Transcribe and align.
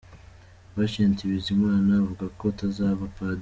Patient 0.73 1.17
Bizimana 1.31 1.89
avuga 2.01 2.25
ko 2.37 2.43
atazaba 2.53 3.03
Padiri. 3.15 3.39